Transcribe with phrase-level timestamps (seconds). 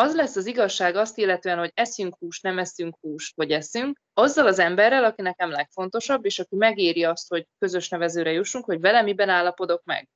[0.00, 4.46] az lesz az igazság azt illetően, hogy eszünk húst, nem eszünk húst, vagy eszünk, azzal
[4.46, 9.02] az emberrel, aki nekem legfontosabb, és aki megéri azt, hogy közös nevezőre jussunk, hogy vele
[9.02, 10.08] miben állapodok meg.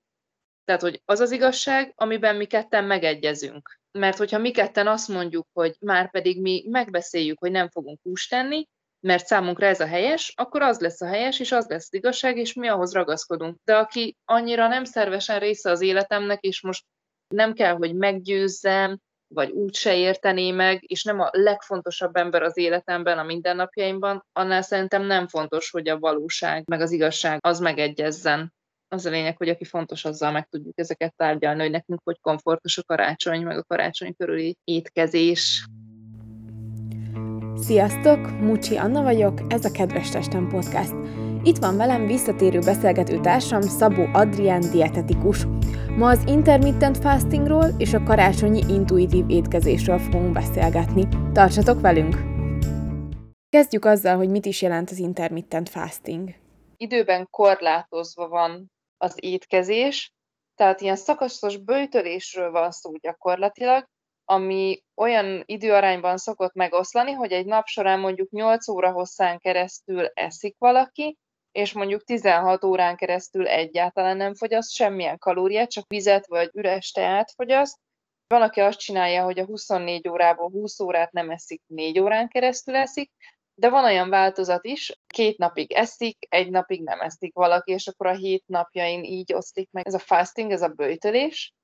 [0.64, 3.78] Tehát, hogy az az igazság, amiben mi ketten megegyezünk.
[3.90, 8.30] Mert hogyha mi ketten azt mondjuk, hogy már pedig mi megbeszéljük, hogy nem fogunk húst
[8.30, 8.68] tenni,
[9.00, 12.36] mert számunkra ez a helyes, akkor az lesz a helyes, és az lesz az igazság,
[12.36, 13.58] és mi ahhoz ragaszkodunk.
[13.64, 16.84] De aki annyira nem szervesen része az életemnek, és most
[17.28, 18.98] nem kell, hogy meggyőzzem,
[19.34, 24.62] vagy úgy se értené meg, és nem a legfontosabb ember az életemben, a mindennapjaimban, annál
[24.62, 28.52] szerintem nem fontos, hogy a valóság, meg az igazság az megegyezzen.
[28.88, 32.78] Az a lényeg, hogy aki fontos, azzal meg tudjuk ezeket tárgyalni, hogy nekünk hogy komfortos
[32.78, 35.66] a karácsony, meg a karácsony körüli étkezés.
[37.56, 38.40] Sziasztok!
[38.40, 40.92] Mucsi Anna vagyok, ez a Kedves Testem Podcast.
[41.46, 45.44] Itt van velem visszatérő beszélgető társam Szabó Adrián dietetikus.
[45.96, 51.08] Ma az intermittent fastingról és a karácsonyi intuitív étkezésről fogunk beszélgetni.
[51.32, 52.14] Tartsatok velünk!
[53.48, 56.34] Kezdjük azzal, hogy mit is jelent az intermittent fasting.
[56.76, 60.12] Időben korlátozva van az étkezés,
[60.54, 63.88] tehát ilyen szakaszos bőtölésről van szó gyakorlatilag,
[64.24, 70.56] ami olyan időarányban szokott megoszlani, hogy egy nap során mondjuk 8 óra hosszán keresztül eszik
[70.58, 71.18] valaki,
[71.54, 77.32] és mondjuk 16 órán keresztül egyáltalán nem fogyaszt semmilyen kalóriát, csak vizet vagy üres teát
[77.34, 77.78] fogyaszt.
[78.26, 82.76] Van, aki azt csinálja, hogy a 24 órából 20 órát nem eszik, 4 órán keresztül
[82.76, 83.12] eszik,
[83.54, 88.06] de van olyan változat is, két napig eszik, egy napig nem eszik valaki, és akkor
[88.06, 91.54] a hét napjain így osztik meg ez a fasting, ez a bőtölés,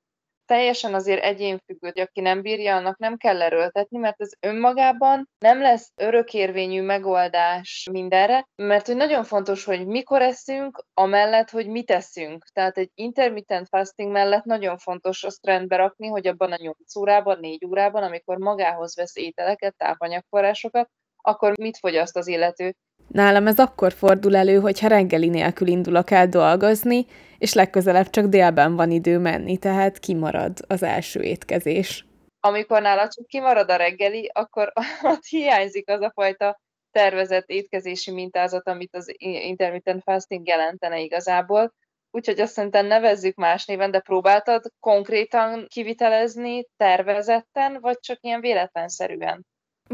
[0.51, 5.61] teljesen azért egyénfüggő, hogy aki nem bírja, annak nem kell erőltetni, mert ez önmagában nem
[5.61, 12.45] lesz örökérvényű megoldás mindenre, mert hogy nagyon fontos, hogy mikor eszünk, amellett, hogy mit eszünk.
[12.53, 17.39] Tehát egy intermittent fasting mellett nagyon fontos azt rendbe rakni, hogy abban a 8 órában,
[17.39, 20.89] 4 órában, amikor magához vesz ételeket, tápanyagforrásokat,
[21.21, 22.75] akkor mit fogyaszt az illető.
[23.11, 27.05] Nálam ez akkor fordul elő, hogyha reggeli nélkül indulok el dolgozni,
[27.37, 32.05] és legközelebb csak délben van idő menni, tehát kimarad az első étkezés.
[32.39, 34.73] Amikor nála csak kimarad a reggeli, akkor
[35.13, 36.59] ott hiányzik az a fajta
[36.91, 41.73] tervezett étkezési mintázat, amit az intermittent fasting jelentene igazából.
[42.11, 49.45] Úgyhogy azt szerintem nevezzük más néven, de próbáltad konkrétan kivitelezni, tervezetten, vagy csak ilyen véletlenszerűen?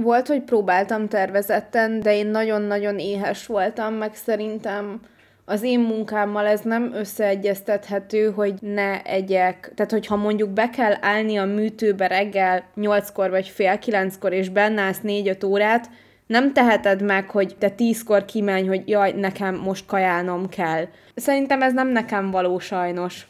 [0.02, 5.02] Volt, hogy próbáltam tervezetten, de én nagyon-nagyon éhes voltam, meg szerintem
[5.46, 9.72] az én munkámmal ez nem összeegyeztethető, hogy ne egyek.
[9.76, 14.82] Tehát, hogyha mondjuk be kell állni a műtőbe reggel 8-kor vagy fél 9-kor, és benne
[14.82, 15.90] állsz 4-5 órát,
[16.28, 20.86] nem teheted meg, hogy te tízkor kimenj, hogy jaj, nekem most kajálnom kell.
[21.16, 23.28] Szerintem ez nem nekem való sajnos.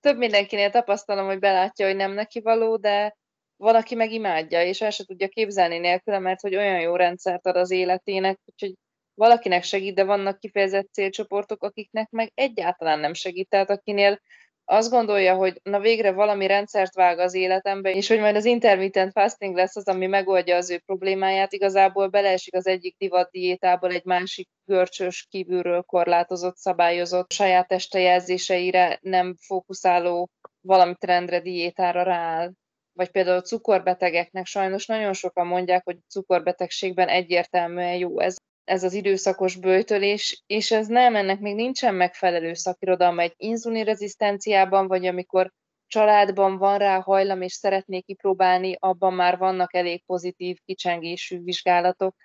[0.00, 3.16] Több mindenkinél tapasztalom, hogy belátja, hogy nem neki való, de
[3.58, 7.46] van, aki meg imádja, és el se tudja képzelni nélküle, mert hogy olyan jó rendszert
[7.46, 8.74] ad az életének, úgyhogy
[9.14, 13.48] valakinek segít, de vannak kifejezett célcsoportok, akiknek meg egyáltalán nem segít.
[13.48, 14.20] Tehát akinél
[14.64, 19.12] azt gondolja, hogy na végre valami rendszert vág az életembe, és hogy majd az intermittent
[19.12, 24.04] fasting lesz az, ami megoldja az ő problémáját, igazából beleesik az egyik divat diétából egy
[24.04, 30.30] másik görcsös, kívülről korlátozott, szabályozott, saját teste jelzéseire nem fókuszáló
[30.60, 32.52] valami trendre, diétára rááll
[32.98, 38.92] vagy például a cukorbetegeknek sajnos nagyon sokan mondják, hogy cukorbetegségben egyértelműen jó ez, ez az
[38.92, 45.52] időszakos bőtölés, és ez nem, ennek még nincsen megfelelő szakirodalma egy inzulinrezisztenciában, vagy amikor
[45.86, 52.16] családban van rá hajlam, és szeretnék kipróbálni, abban már vannak elég pozitív kicsengésű vizsgálatok,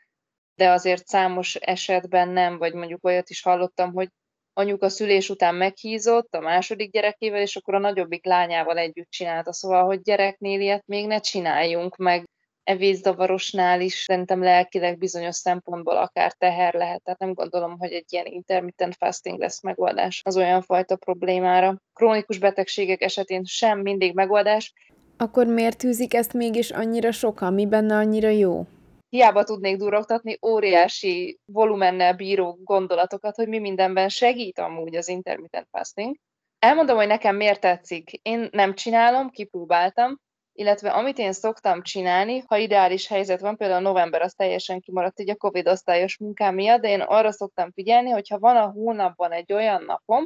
[0.55, 4.09] de azért számos esetben nem, vagy mondjuk olyat is hallottam, hogy
[4.53, 9.53] anyuka szülés után meghízott a második gyerekével, és akkor a nagyobbik lányával együtt csinálta.
[9.53, 12.27] Szóval, hogy gyereknél ilyet még ne csináljunk, meg
[12.63, 17.03] evészavarosnál is szerintem lelkileg bizonyos szempontból akár teher lehet.
[17.03, 21.77] Tehát nem gondolom, hogy egy ilyen intermittent fasting lesz megoldás az olyan fajta problémára.
[21.93, 24.73] Krónikus betegségek esetén sem mindig megoldás.
[25.17, 27.53] Akkor miért tűzik ezt mégis annyira sokan?
[27.53, 28.65] Mi benne annyira jó?
[29.13, 36.15] Hiába tudnék durogtatni óriási volumennel bíró gondolatokat, hogy mi mindenben segít amúgy az intermittent fasting.
[36.59, 38.11] Elmondom, hogy nekem miért tetszik.
[38.21, 40.19] Én nem csinálom, kipróbáltam,
[40.53, 45.29] illetve amit én szoktam csinálni, ha ideális helyzet van, például november az teljesen kimaradt így
[45.29, 49.31] a Covid osztályos munkám miatt, de én arra szoktam figyelni, hogy ha van a hónapban
[49.31, 50.23] egy olyan napom,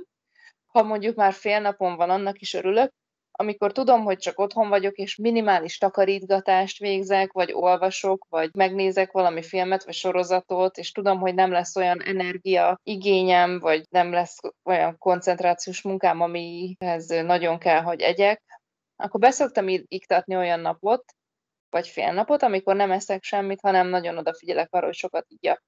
[0.66, 2.94] ha mondjuk már fél napon van, annak is örülök,
[3.40, 9.44] amikor tudom, hogy csak otthon vagyok, és minimális takarítgatást végzek, vagy olvasok, vagy megnézek valami
[9.44, 14.98] filmet, vagy sorozatot, és tudom, hogy nem lesz olyan energia igényem, vagy nem lesz olyan
[14.98, 18.44] koncentrációs munkám, amihez nagyon kell, hogy egyek,
[18.96, 21.04] akkor beszoktam iktatni olyan napot,
[21.70, 25.64] vagy fél napot, amikor nem eszek semmit, hanem nagyon odafigyelek arra, hogy sokat igyak.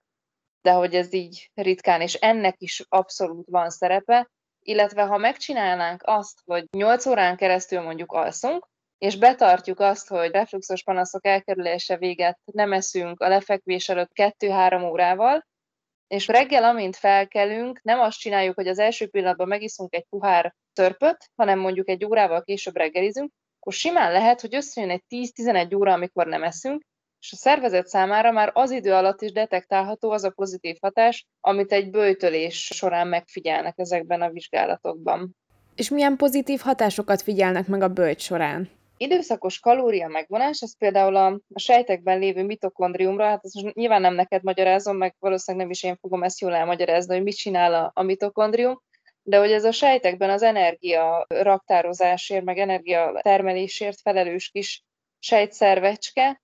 [0.61, 4.29] De hogy ez így ritkán, és ennek is abszolút van szerepe,
[4.61, 8.67] illetve ha megcsinálnánk azt, hogy 8 órán keresztül mondjuk alszunk,
[8.97, 15.47] és betartjuk azt, hogy refluxos panaszok elkerülése véget nem eszünk a lefekvés előtt 2-3 órával,
[16.07, 21.29] és reggel, amint felkelünk, nem azt csináljuk, hogy az első pillanatban megiszunk egy puhár törpöt,
[21.35, 26.27] hanem mondjuk egy órával később reggelizünk, akkor simán lehet, hogy összejön egy 10-11 óra, amikor
[26.27, 26.83] nem eszünk,
[27.21, 31.71] és a szervezet számára már az idő alatt is detektálható az a pozitív hatás, amit
[31.71, 35.35] egy bőjtölés során megfigyelnek ezekben a vizsgálatokban.
[35.75, 38.69] És milyen pozitív hatásokat figyelnek meg a bőjt során?
[38.97, 44.13] Időszakos kalória megvonás, ez például a, a sejtekben lévő mitokondriumra, hát ez most nyilván nem
[44.13, 47.91] neked magyarázom, meg valószínűleg nem is én fogom ezt jól elmagyarázni, hogy mit csinál a,
[47.93, 48.81] a mitokondrium,
[49.21, 54.83] de hogy ez a sejtekben az energia raktározásért, meg energia termelésért felelős kis
[55.19, 56.41] sejtszervecske,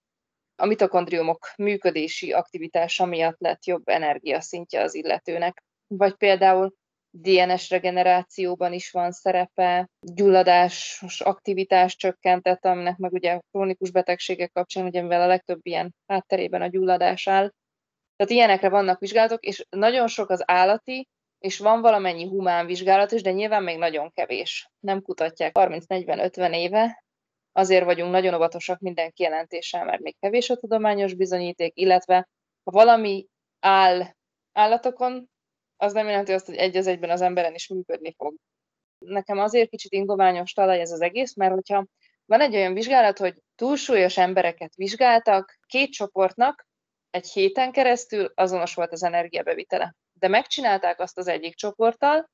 [0.55, 5.63] a mitokondriumok működési aktivitása miatt lett jobb energiaszintje az illetőnek.
[5.87, 6.73] Vagy például
[7.17, 15.01] DNS regenerációban is van szerepe, gyulladásos aktivitás csökkentett, aminek meg ugye krónikus betegségek kapcsán, ugye
[15.01, 17.51] mivel a legtöbb ilyen hátterében a gyulladás áll.
[18.15, 21.07] Tehát ilyenekre vannak vizsgálatok, és nagyon sok az állati,
[21.39, 24.69] és van valamennyi humán vizsgálat is, de nyilván még nagyon kevés.
[24.79, 27.04] Nem kutatják 30-40-50 éve,
[27.55, 32.29] azért vagyunk nagyon óvatosak minden kijelentéssel, mert még kevés a tudományos bizonyíték, illetve
[32.63, 33.27] ha valami
[33.59, 34.01] áll
[34.51, 35.29] állatokon,
[35.77, 38.35] az nem jelenti azt, hogy egy az egyben az emberen is működni fog.
[38.97, 41.85] Nekem azért kicsit ingoványos talaj ez az egész, mert hogyha
[42.25, 46.67] van egy olyan vizsgálat, hogy túlsúlyos embereket vizsgáltak, két csoportnak
[47.09, 49.95] egy héten keresztül azonos volt az energiabevitele.
[50.13, 52.29] De megcsinálták azt az egyik csoporttal,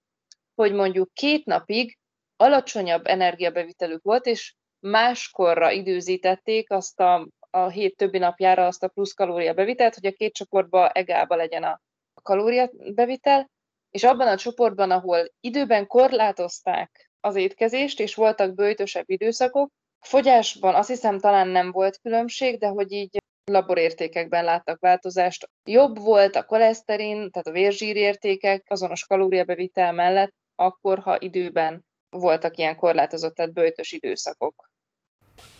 [0.55, 1.97] hogy mondjuk két napig
[2.35, 9.13] alacsonyabb energiabevitelük volt, és máskorra időzítették azt a, a hét többi napjára azt a plusz
[9.13, 11.81] kalóriabevitelt, hogy a két csoportba egába legyen a
[12.21, 13.49] kalóriabevitel,
[13.91, 20.89] és abban a csoportban, ahol időben korlátozták az étkezést, és voltak bőjtösebb időszakok, fogyásban azt
[20.89, 23.17] hiszem talán nem volt különbség, de hogy így
[23.51, 25.49] laborértékekben láttak változást.
[25.63, 32.75] Jobb volt a koleszterin, tehát a vérzsírértékek azonos kalóriabevitel mellett, akkor, ha időben voltak ilyen
[32.75, 34.70] korlátozott, tehát bőjtös időszakok.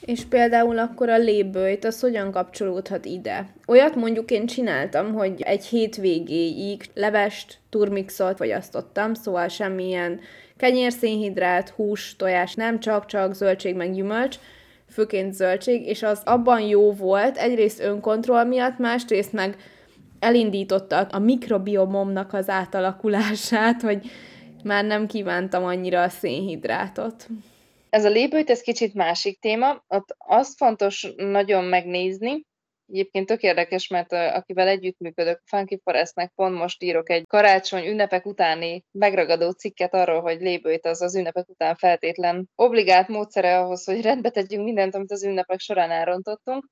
[0.05, 3.47] És például akkor a lébőjt, az hogyan kapcsolódhat ide?
[3.67, 10.19] Olyat mondjuk én csináltam, hogy egy hétvégéig levest, turmixot fogyasztottam, szóval semmilyen
[10.57, 14.37] kenyérszénhidrát, hús, tojás, nem csak-csak zöldség meg gyümölcs,
[14.89, 19.55] főként zöldség, és az abban jó volt, egyrészt önkontroll miatt, másrészt meg
[20.19, 24.11] elindította a mikrobiomomnak az átalakulását, hogy
[24.63, 27.27] már nem kívántam annyira a szénhidrátot.
[27.91, 29.83] Ez a lébőt, ez kicsit másik téma.
[29.87, 32.45] Ott azt fontos nagyon megnézni,
[32.91, 38.83] Egyébként tök érdekes, mert akivel együttműködök, Funky Forestnek pont most írok egy karácsony ünnepek utáni
[38.91, 44.29] megragadó cikket arról, hogy lébőjt az az ünnepek után feltétlen obligált módszere ahhoz, hogy rendbe
[44.29, 46.65] tegyünk mindent, amit az ünnepek során elrontottunk.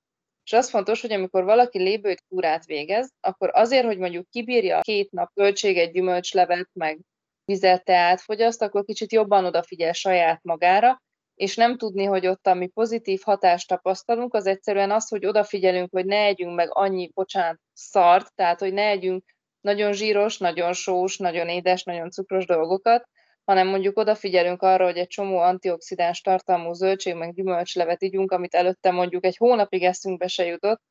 [0.43, 5.11] És az fontos, hogy amikor valaki lébőjt kúrát végez, akkor azért, hogy mondjuk kibírja két
[5.11, 6.99] nap költséget, gyümölcslevet, meg
[7.45, 11.01] vizet, teát fogyaszt, akkor kicsit jobban odafigyel saját magára,
[11.39, 16.05] és nem tudni, hogy ott, ami pozitív hatást tapasztalunk, az egyszerűen az, hogy odafigyelünk, hogy
[16.05, 19.23] ne együnk meg annyi, bocsánat, szart, tehát, hogy ne együnk
[19.61, 23.07] nagyon zsíros, nagyon sós, nagyon édes, nagyon cukros dolgokat,
[23.43, 28.91] hanem mondjuk odafigyelünk arra, hogy egy csomó antioxidáns tartalmú zöldség meg gyümölcslevet ígyunk, amit előtte
[28.91, 30.81] mondjuk egy hónapig eszünkbe se jutott,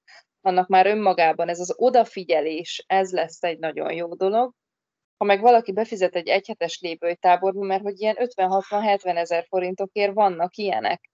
[0.41, 4.53] annak már önmagában ez az odafigyelés, ez lesz egy nagyon jó dolog,
[5.19, 11.11] ha meg valaki befizet egy egyhetes lépőtáborba, mert hogy ilyen 50-60-70 ezer forintokért vannak ilyenek,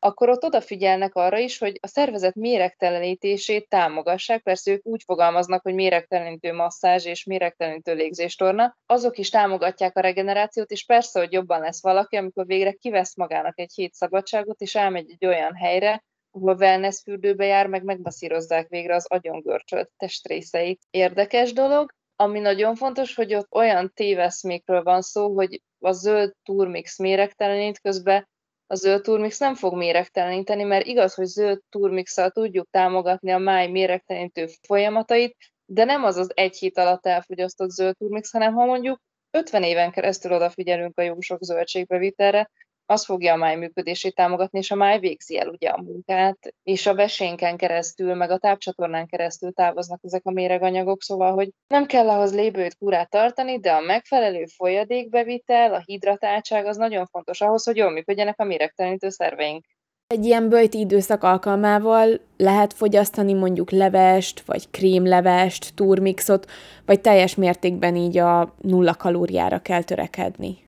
[0.00, 5.74] akkor ott odafigyelnek arra is, hogy a szervezet méregtelenítését támogassák, persze ők úgy fogalmaznak, hogy
[5.74, 11.82] méregtelenítő masszázs és méregtelenítő légzéstorna, azok is támogatják a regenerációt, és persze, hogy jobban lesz
[11.82, 17.00] valaki, amikor végre kivesz magának egy hét szabadságot, és elmegy egy olyan helyre, ahol wellness
[17.02, 20.80] fürdőbe jár, meg megbaszírozzák végre az agyongörcsölt testrészeit.
[20.90, 26.98] Érdekes dolog, ami nagyon fontos, hogy ott olyan téveszmékről van szó, hogy a zöld turmix
[26.98, 28.28] méregtelenít, közben
[28.66, 33.70] a zöld turmix nem fog méregteleníteni, mert igaz, hogy zöld turmixal tudjuk támogatni a máj
[33.70, 39.00] méregtelenítő folyamatait, de nem az az egy hét alatt elfogyasztott zöld turmix, hanem ha mondjuk
[39.30, 42.50] 50 éven keresztül odafigyelünk a jó sok zöldségbevitelre,
[42.88, 46.86] az fogja a máj működését támogatni, és a máj végzi el ugye a munkát, és
[46.86, 52.08] a vesénken keresztül, meg a tápcsatornán keresztül távoznak ezek a méreganyagok, szóval, hogy nem kell
[52.08, 57.76] ahhoz lébőt kurát tartani, de a megfelelő folyadékbevitel, a hidratáltság az nagyon fontos ahhoz, hogy
[57.76, 59.64] jól működjenek a méregtelenítő szerveink.
[60.06, 66.50] Egy ilyen böjti időszak alkalmával lehet fogyasztani mondjuk levest, vagy krémlevest, turmixot,
[66.86, 70.67] vagy teljes mértékben így a nulla kalóriára kell törekedni?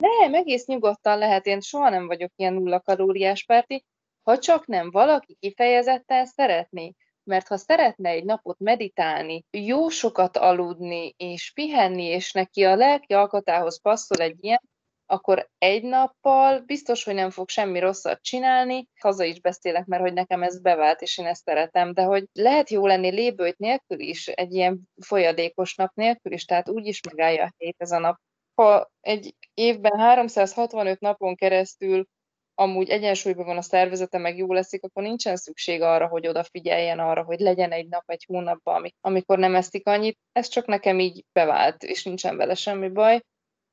[0.00, 1.46] Nem, egész nyugodtan lehet.
[1.46, 3.84] Én soha nem vagyok ilyen nulla kalóriás párti,
[4.22, 6.92] ha csak nem valaki kifejezetten szeretné.
[7.24, 13.12] Mert ha szeretne egy napot meditálni, jó sokat aludni és pihenni, és neki a lelki
[13.12, 14.60] alkatához passzol egy ilyen,
[15.06, 18.88] akkor egy nappal biztos, hogy nem fog semmi rosszat csinálni.
[19.00, 22.70] Haza is beszélek, mert hogy nekem ez bevált, és én ezt szeretem, de hogy lehet
[22.70, 27.44] jó lenni lébőjt nélkül is, egy ilyen folyadékos nap nélkül is, tehát úgy is megállja
[27.44, 28.16] a hét ez a nap.
[28.60, 32.06] Ha egy évben 365 napon keresztül
[32.54, 37.22] amúgy egyensúlyban van a szervezete, meg jó leszik, akkor nincsen szükség arra, hogy odafigyeljen arra,
[37.22, 40.18] hogy legyen egy nap, egy hónapban, amikor nem eszik annyit.
[40.32, 43.22] Ez csak nekem így bevált, és nincsen vele semmi baj.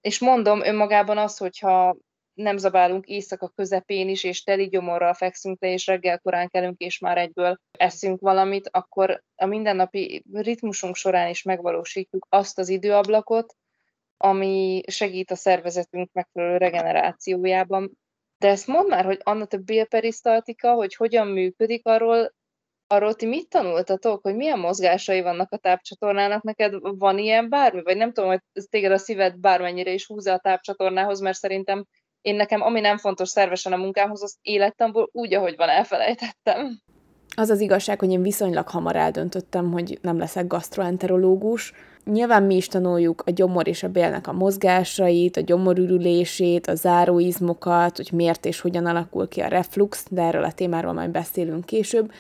[0.02, 1.98] És mondom önmagában az, hogyha
[2.34, 7.00] nem zabálunk éjszaka közepén is, és teli gyomorral fekszünk le, és reggel korán kelünk, és
[7.00, 13.56] már egyből eszünk valamit, akkor a mindennapi ritmusunk során is megvalósítjuk azt az időablakot,
[14.18, 17.98] ami segít a szervezetünk megfelelő regenerációjában.
[18.38, 22.36] De ezt mondd már, hogy Anna, te bélperisztaltika, hogy hogyan működik, arról
[22.90, 26.44] Arról ti mit tanultatok, hogy milyen mozgásai vannak a tápcsatornának?
[26.44, 27.82] Neked van ilyen bármi?
[27.84, 31.86] Vagy nem tudom, hogy ez téged a szíved bármennyire is húzza a tápcsatornához, mert szerintem
[32.22, 36.82] én nekem, ami nem fontos szervesen a munkámhoz, az életemból úgy, ahogy van, elfelejtettem.
[37.36, 41.74] Az az igazság, hogy én viszonylag hamar eldöntöttem, hogy nem leszek gastroenterológus.
[42.12, 47.98] Nyilván mi is tanuljuk a gyomor és a bélnek a mozgásait, a gyomorürülését, a záróizmokat,
[47.98, 52.12] hogy miért és hogyan alakul ki a reflux, de erről a témáról majd beszélünk később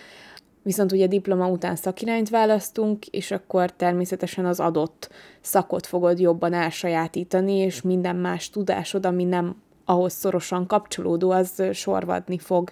[0.68, 5.10] viszont ugye diploma után szakirányt választunk, és akkor természetesen az adott
[5.42, 12.38] szakot fogod jobban elsajátítani, és minden más tudásod, ami nem ahhoz szorosan kapcsolódó, az sorvadni
[12.38, 12.72] fog.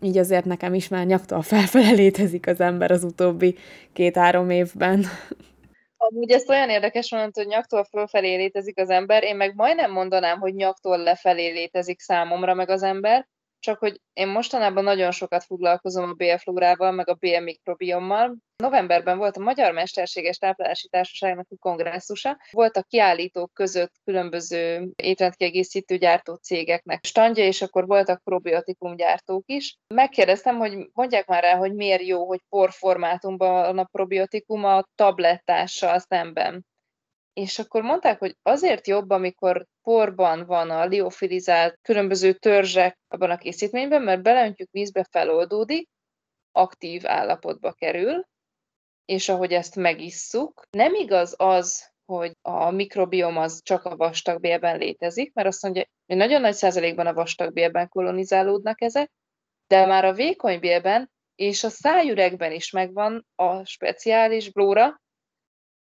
[0.00, 3.54] Így azért nekem is már nyaktól felfele létezik az ember az utóbbi
[3.92, 5.04] két-három évben.
[6.10, 10.38] Amúgy ezt olyan érdekes mondani, hogy nyaktól fölfelé létezik az ember, én meg majdnem mondanám,
[10.38, 13.28] hogy nyaktól lefelé létezik számomra meg az ember,
[13.64, 18.36] csak hogy én mostanában nagyon sokat foglalkozom a bélflórával, meg a bélmikrobiommal.
[18.56, 22.38] Novemberben volt a Magyar Mesterséges Táplálási Társaságnak a kongresszusa.
[22.50, 29.76] Voltak kiállítók között különböző étrendkiegészítő gyártó cégeknek standja, és akkor voltak probiotikum gyártók is.
[29.94, 36.64] Megkérdeztem, hogy mondják már el, hogy miért jó, hogy porformátumban a probiotikum a tablettással szemben
[37.34, 43.36] és akkor mondták, hogy azért jobb, amikor porban van a liofilizált különböző törzsek abban a
[43.36, 45.88] készítményben, mert beleöntjük vízbe, feloldódik,
[46.52, 48.24] aktív állapotba kerül,
[49.04, 55.32] és ahogy ezt megisszuk, nem igaz az, hogy a mikrobiom az csak a vastagbélben létezik,
[55.34, 59.10] mert azt mondja, hogy nagyon nagy százalékban a vastagbélben kolonizálódnak ezek,
[59.66, 65.02] de már a vékony bélben és a szájüregben is megvan a speciális blóra,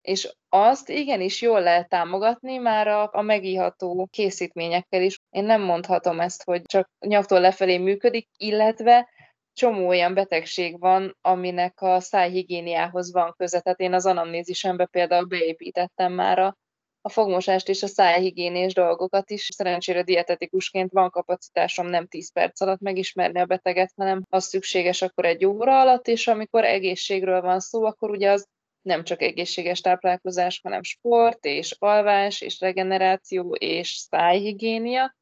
[0.03, 5.19] és azt igenis jól lehet támogatni már a, a megíható készítményekkel is.
[5.31, 9.09] Én nem mondhatom ezt, hogy csak nyaktól lefelé működik, illetve
[9.53, 13.61] csomó olyan betegség van, aminek a szájhigiéniához van köze.
[13.61, 16.57] Tehát én az anamnézisembe például beépítettem már a,
[17.01, 19.49] a fogmosást és a szájhigiénés dolgokat is.
[19.55, 25.25] Szerencsére dietetikusként van kapacitásom nem 10 perc alatt megismerni a beteget, hanem az szükséges akkor
[25.25, 28.49] egy óra alatt, és amikor egészségről van szó, akkor ugye az
[28.83, 35.17] nem csak egészséges táplálkozás, hanem sport, és alvás, és regeneráció, és szájhigiénia.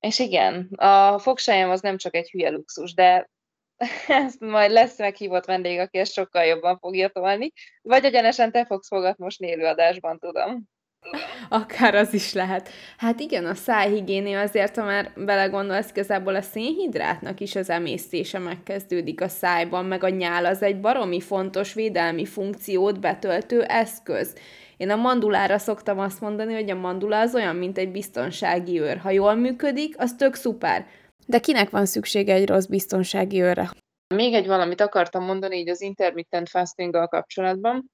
[0.00, 3.30] És igen, a fogsájam az nem csak egy hülye luxus, de
[4.26, 8.88] ezt majd lesz meghívott vendég, aki ezt sokkal jobban fogja tolni, vagy egyenesen te fogsz
[8.88, 10.72] fogatmosni élőadásban, tudom.
[11.48, 12.68] Akár az is lehet.
[12.96, 19.20] Hát igen, a szájhigiénia azért, ha már belegondolsz, igazából a szénhidrátnak is az emésztése megkezdődik
[19.20, 24.34] a szájban, meg a nyál az egy baromi fontos védelmi funkciót betöltő eszköz.
[24.76, 28.96] Én a mandulára szoktam azt mondani, hogy a mandula az olyan, mint egy biztonsági őr.
[28.96, 30.86] Ha jól működik, az tök szuper.
[31.26, 33.70] De kinek van szüksége egy rossz biztonsági őrre?
[34.14, 37.90] Még egy valamit akartam mondani így az intermittent fastinggal kapcsolatban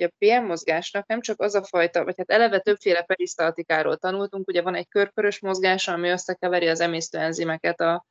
[0.00, 4.48] hogy a PM mozgásnak nem csak az a fajta, vagy hát eleve többféle perisztaltikáról tanultunk,
[4.48, 8.04] ugye van egy körkörös mozgás, ami összekeveri az emésztőenzimeket a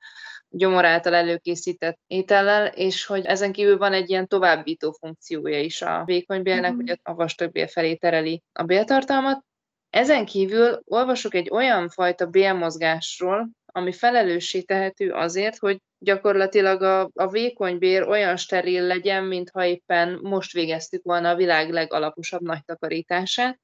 [0.49, 6.03] gyomor által előkészített étellel, és hogy ezen kívül van egy ilyen továbbító funkciója is a
[6.05, 6.87] vékonybélnek, mm-hmm.
[6.87, 9.43] hogy a vastagbél felé tereli a béltartalmat.
[9.89, 17.27] Ezen kívül olvasok egy olyan fajta bélmozgásról, ami felelőssé tehető azért, hogy gyakorlatilag a, a
[17.27, 23.59] vékony bér olyan steril legyen, mintha éppen most végeztük volna a világ legalaposabb nagy takarítását,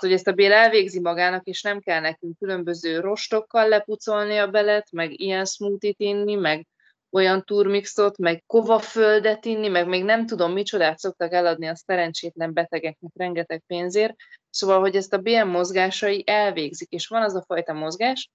[0.00, 4.90] hogy ezt a bél elvégzi magának, és nem kell nekünk különböző rostokkal lepucolni a belet,
[4.92, 6.66] meg ilyen smoothie-t inni, meg
[7.10, 13.10] olyan turmixot, meg kovaföldet inni, meg még nem tudom micsodát szoktak eladni a szerencsétlen betegeknek
[13.14, 14.14] rengeteg pénzért.
[14.50, 18.30] Szóval, hogy ezt a BM mozgásai elvégzik, és van az a fajta mozgás,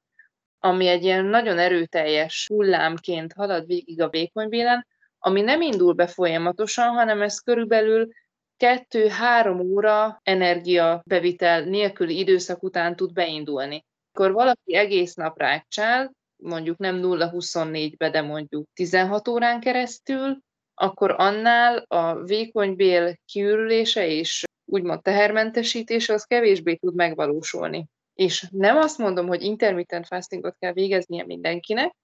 [0.64, 4.88] ami egy ilyen nagyon erőteljes hullámként halad végig a vékonybélen,
[5.20, 8.10] ami nem indul be folyamatosan, hanem ez körülbelül
[8.58, 13.86] kettő-három óra energiabevitel nélküli időszak után tud beindulni.
[14.12, 16.12] Akkor valaki egész nap rákcsál,
[16.44, 20.38] mondjuk nem 0-24-be, de mondjuk 16 órán keresztül,
[20.74, 27.86] akkor annál a vékonybél kiürülése és úgymond tehermentesítése az kevésbé tud megvalósulni.
[28.14, 31.96] És nem azt mondom, hogy intermittent fastingot kell végeznie mindenkinek,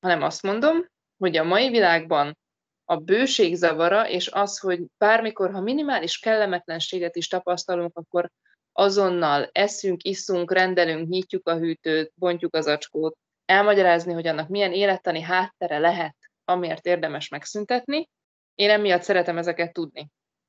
[0.00, 0.86] hanem azt mondom,
[1.18, 2.38] hogy a mai világban
[2.84, 8.30] a bőség zavara, és az, hogy bármikor, ha minimális kellemetlenséget is tapasztalunk, akkor
[8.72, 15.20] azonnal eszünk, iszunk, rendelünk, nyitjuk a hűtőt, bontjuk az acskót, elmagyarázni, hogy annak milyen élettani
[15.20, 18.08] háttere lehet, amiért érdemes megszüntetni.
[18.54, 20.08] Én emiatt szeretem ezeket tudni.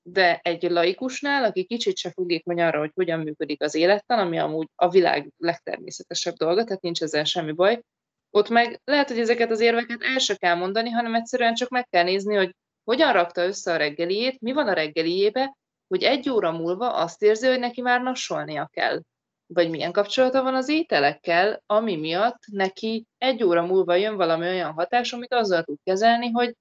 [0.09, 4.67] De egy laikusnál, aki kicsit se fogékony arra, hogy hogyan működik az élettan, ami amúgy
[4.75, 7.81] a világ legtermészetesebb dolga, tehát nincs ezzel semmi baj,
[8.29, 11.87] ott meg lehet, hogy ezeket az érveket el se kell mondani, hanem egyszerűen csak meg
[11.89, 16.51] kell nézni, hogy hogyan rakta össze a reggeliét, mi van a reggeliébe, hogy egy óra
[16.51, 19.01] múlva azt érzi, hogy neki már nasolnia kell.
[19.53, 24.71] Vagy milyen kapcsolata van az ételekkel, ami miatt neki egy óra múlva jön valami olyan
[24.71, 26.55] hatás, amit azzal tud kezelni, hogy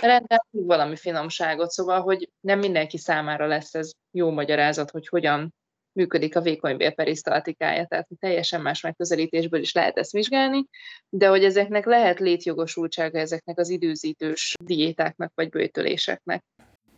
[0.00, 5.54] rendel valami finomságot, szóval, hogy nem mindenki számára lesz ez jó magyarázat, hogy hogyan
[5.92, 10.64] működik a vékony bélperisztaltikája, tehát teljesen más megközelítésből is lehet ezt vizsgálni,
[11.08, 16.44] de hogy ezeknek lehet létjogosultsága ezeknek az időzítős diétáknak vagy bőtöléseknek.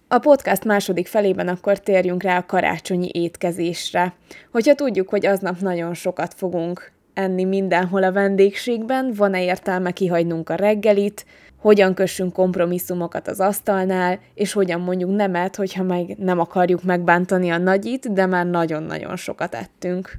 [0.09, 4.17] A podcast második felében akkor térjünk rá a karácsonyi étkezésre.
[4.51, 10.55] Hogyha tudjuk, hogy aznap nagyon sokat fogunk enni mindenhol a vendégségben, van-e értelme kihagynunk a
[10.55, 11.27] reggelit,
[11.65, 17.59] hogyan kössünk kompromisszumokat az asztalnál, és hogyan mondjuk nemet, hogyha meg nem akarjuk megbántani a
[17.59, 20.19] nagyit, de már nagyon-nagyon sokat ettünk.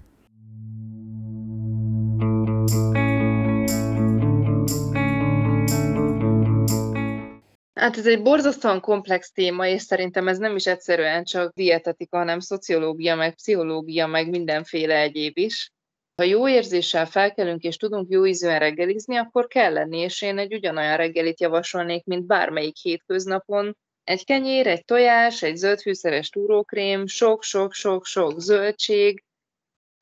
[7.74, 12.40] Hát ez egy borzasztóan komplex téma, és szerintem ez nem is egyszerűen csak dietetika, hanem
[12.40, 15.74] szociológia, meg pszichológia, meg mindenféle egyéb is.
[16.16, 20.54] Ha jó érzéssel felkelünk és tudunk jó ízűen reggelizni, akkor kell lenni, és én egy
[20.54, 23.78] ugyanolyan reggelit javasolnék, mint bármelyik hétköznapon.
[24.04, 29.24] Egy kenyér, egy tojás, egy zöldfűszeres túrókrém, sok-sok-sok-sok zöldség,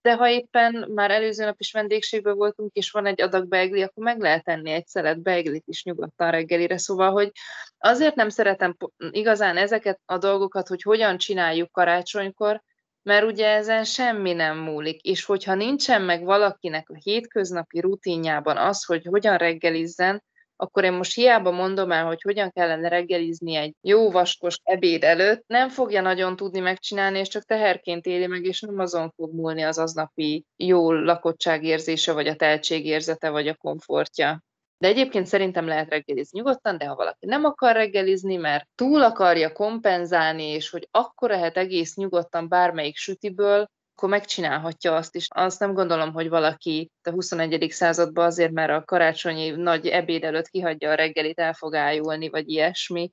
[0.01, 4.03] de ha éppen már előző nap is vendégségben voltunk, és van egy adag beigli, akkor
[4.03, 6.77] meg lehet tenni egy szelet beiglit is nyugodtan reggelire.
[6.77, 7.31] Szóval, hogy
[7.77, 12.61] azért nem szeretem igazán ezeket a dolgokat, hogy hogyan csináljuk karácsonykor,
[13.03, 18.85] mert ugye ezen semmi nem múlik, és hogyha nincsen meg valakinek a hétköznapi rutinjában az,
[18.85, 20.23] hogy hogyan reggelizzen,
[20.55, 25.43] akkor én most hiába mondom el, hogy hogyan kellene reggelizni egy jó vaskos ebéd előtt,
[25.47, 29.61] nem fogja nagyon tudni megcsinálni, és csak teherként éli meg, és nem azon fog múlni
[29.61, 34.43] az aznapi jó lakottságérzése, vagy a teltségérzete, vagy a komfortja.
[34.83, 39.51] De egyébként szerintem lehet reggelizni nyugodtan, de ha valaki nem akar reggelizni, mert túl akarja
[39.51, 45.27] kompenzálni, és hogy akkor lehet egész nyugodtan bármelyik sütiből, akkor megcsinálhatja azt is.
[45.29, 47.67] Azt nem gondolom, hogy valaki a 21.
[47.69, 52.49] században azért, mert a karácsonyi nagy ebéd előtt kihagyja a reggelit, el fog ájulni, vagy
[52.49, 53.11] ilyesmi.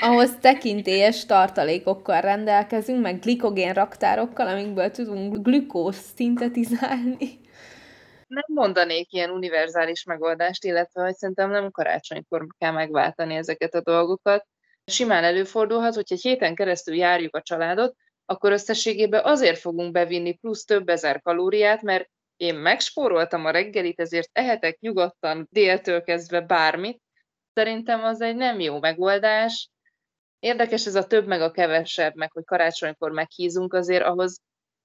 [0.00, 7.40] Ahhoz tekintélyes tartalékokkal rendelkezünk, meg glikogén raktárokkal, amikből tudunk glükóz szintetizálni
[8.32, 14.46] nem mondanék ilyen univerzális megoldást, illetve hogy szerintem nem karácsonykor kell megváltani ezeket a dolgokat.
[14.84, 20.64] Simán előfordulhat, hogy egy héten keresztül járjuk a családot, akkor összességében azért fogunk bevinni plusz
[20.64, 27.02] több ezer kalóriát, mert én megspóroltam a reggelit, ezért ehetek nyugodtan déltől kezdve bármit.
[27.54, 29.70] Szerintem az egy nem jó megoldás.
[30.38, 34.40] Érdekes ez a több meg a kevesebb, meg hogy karácsonykor meghízunk, azért ahhoz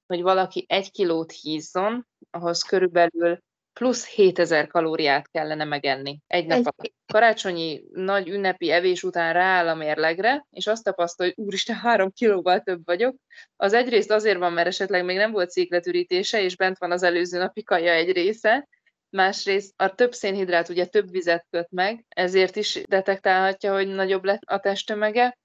[0.08, 3.40] hogy valaki egy kilót hízzon, ahhoz körülbelül
[3.74, 6.94] plusz 7000 kalóriát kellene megenni egy nap alatt.
[7.06, 12.60] Karácsonyi nagy ünnepi evés után rááll a mérlegre, és azt tapasztal, hogy úristen, három kilóval
[12.60, 13.16] több vagyok.
[13.56, 17.38] Az egyrészt azért van, mert esetleg még nem volt székletürítése, és bent van az előző
[17.38, 18.68] napi kaja egy része,
[19.10, 24.42] másrészt a több szénhidrát ugye több vizet köt meg, ezért is detektálhatja, hogy nagyobb lett
[24.46, 25.38] a testtömege,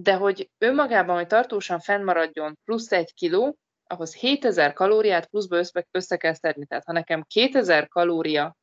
[0.00, 6.16] de hogy önmagában, hogy tartósan fennmaradjon plusz egy kiló, ahhoz 7000 kalóriát pluszba össze, össze
[6.16, 6.66] kell szedni.
[6.66, 8.56] Tehát ha nekem 2000 kalória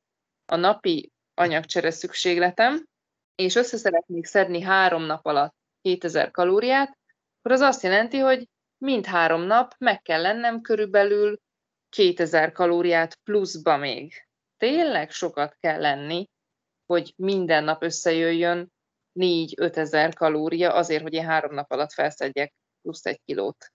[0.46, 2.86] a napi anyagcsere szükségletem,
[3.36, 6.98] és össze szeretnék szedni három nap alatt 7000 kalóriát,
[7.40, 11.40] akkor az azt jelenti, hogy mind három nap meg kell lennem körülbelül
[11.90, 14.28] 2000 kalóriát pluszba még.
[14.58, 16.30] Tényleg sokat kell lenni,
[16.86, 18.74] hogy minden nap összejöjjön
[19.20, 23.72] 4-5 ezer kalória azért, hogy én három nap alatt felszedjek plusz egy kilót.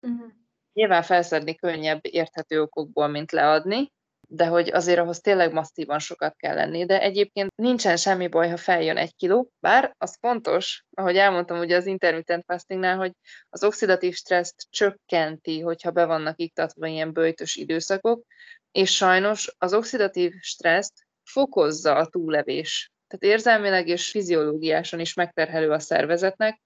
[0.00, 0.37] Uh-huh.
[0.78, 3.92] Nyilván felszedni könnyebb érthető okokból, mint leadni,
[4.28, 6.84] de hogy azért ahhoz tényleg masszívan sokat kell lenni.
[6.84, 11.76] De egyébként nincsen semmi baj, ha feljön egy kiló, bár az fontos, ahogy elmondtam ugye
[11.76, 13.12] az intermittent fastingnál, hogy
[13.48, 18.24] az oxidatív stresszt csökkenti, hogyha be vannak iktatva ilyen bőjtös időszakok,
[18.70, 22.90] és sajnos az oxidatív stresszt fokozza a túlevés.
[23.06, 26.60] Tehát érzelmileg és fiziológiásan is megterhelő a szervezetnek,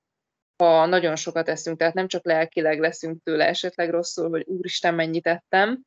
[0.67, 5.27] ha nagyon sokat eszünk, tehát nem csak lelkileg leszünk tőle esetleg rosszul, hogy úristen, mennyit
[5.27, 5.81] ettem,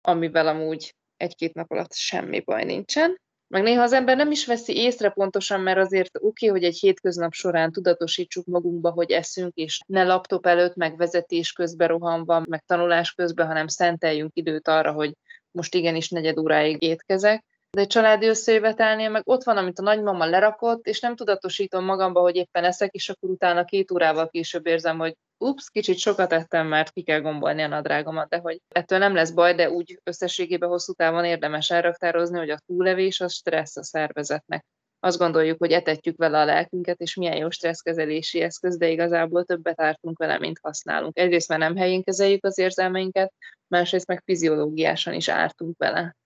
[0.00, 3.20] amivel amúgy egy-két nap alatt semmi baj nincsen.
[3.48, 6.78] Meg néha az ember nem is veszi észre pontosan, mert azért oké, okay, hogy egy
[6.78, 12.62] hétköznap során tudatosítsuk magunkba, hogy eszünk, és ne laptop előtt, meg vezetés közben rohanva, meg
[12.66, 15.12] tanulás közben, hanem szenteljünk időt arra, hogy
[15.50, 17.44] most igenis negyed óráig étkezek,
[17.76, 22.20] de egy családi összejövetelnél meg ott van, amit a nagymama lerakott, és nem tudatosítom magamba,
[22.20, 26.66] hogy éppen eszek, és akkor utána két órával később érzem, hogy ups, kicsit sokat ettem,
[26.66, 30.68] mert ki kell gombolni a nadrágomat, de hogy ettől nem lesz baj, de úgy összességében
[30.68, 34.64] hosszú távon érdemes elraktározni, hogy a túlevés az stressz a szervezetnek.
[35.00, 39.80] Azt gondoljuk, hogy etetjük vele a lelkünket, és milyen jó stresszkezelési eszköz, de igazából többet
[39.80, 41.18] ártunk vele, mint használunk.
[41.18, 43.32] Egyrészt már nem helyén kezeljük az érzelmeinket,
[43.68, 46.16] másrészt meg fiziológiásan is ártunk vele.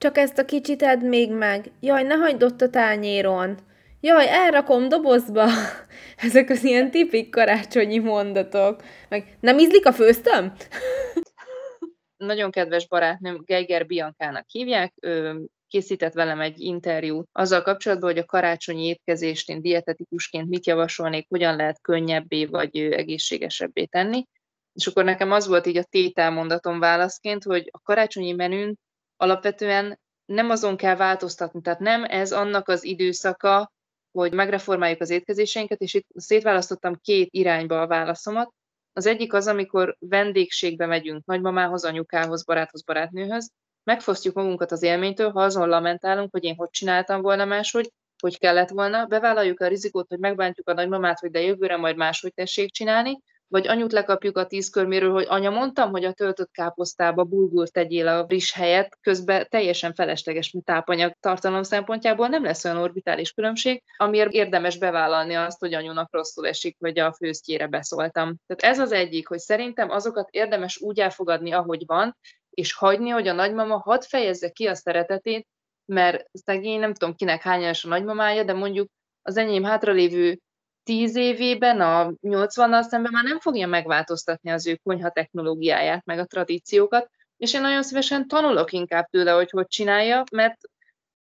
[0.00, 1.70] Csak ezt a kicsit edd még meg.
[1.80, 3.58] Jaj, ne hagyd ott a tányéron.
[4.00, 5.46] Jaj, elrakom dobozba.
[6.26, 8.82] Ezek az ilyen tipik karácsonyi mondatok.
[9.08, 10.52] Meg nem ízlik a főztöm?
[12.16, 18.24] Nagyon kedves barátnőm, Geiger Biankának hívják, ő készített velem egy interjút azzal kapcsolatban, hogy a
[18.24, 24.26] karácsonyi étkezést én dietetikusként mit javasolnék, hogyan lehet könnyebbé vagy egészségesebbé tenni.
[24.72, 28.78] És akkor nekem az volt így a tételmondatom válaszként, hogy a karácsonyi menün
[29.20, 33.72] alapvetően nem azon kell változtatni, tehát nem ez annak az időszaka,
[34.12, 38.52] hogy megreformáljuk az étkezéseinket, és itt szétválasztottam két irányba a válaszomat.
[38.92, 43.50] Az egyik az, amikor vendégségbe megyünk nagymamához, anyukához, baráthoz, barátnőhöz,
[43.84, 47.90] megfosztjuk magunkat az élménytől, ha azon lamentálunk, hogy én hogy csináltam volna máshogy,
[48.22, 52.34] hogy kellett volna, bevállaljuk a rizikót, hogy megbántjuk a nagymamát, hogy de jövőre majd máshogy
[52.34, 57.24] tessék csinálni, vagy anyut lekapjuk a tíz körméről, hogy anya, mondtam, hogy a töltött káposztába
[57.24, 63.32] bulgur tegyél a friss helyet, közben teljesen felesleges tápanyag tartalom szempontjából nem lesz olyan orbitális
[63.32, 68.36] különbség, amiért érdemes bevállalni azt, hogy anyunak rosszul esik, vagy a főztjére beszóltam.
[68.46, 72.16] Tehát ez az egyik, hogy szerintem azokat érdemes úgy elfogadni, ahogy van,
[72.50, 75.46] és hagyni, hogy a nagymama hadd fejezze ki a szeretetét,
[75.84, 78.88] mert szegény, nem tudom kinek hány a nagymamája, de mondjuk
[79.22, 80.38] az enyém hátralévő
[80.82, 86.26] tíz évében, a 80-nal szemben már nem fogja megváltoztatni az ő konyha technológiáját, meg a
[86.26, 90.58] tradíciókat, és én nagyon szívesen tanulok inkább tőle, hogy hogy csinálja, mert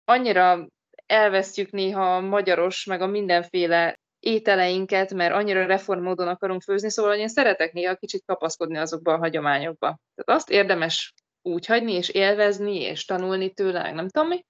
[0.04, 0.68] annyira
[1.06, 7.28] elvesztjük néha a magyaros, meg a mindenféle ételeinket, mert annyira reformmódon akarunk főzni, szóval én
[7.28, 9.98] szeretek néha kicsit kapaszkodni azokba a hagyományokba.
[10.14, 14.44] Tehát azt érdemes úgy hagyni, és élvezni, és tanulni tőle, nem tudom mi,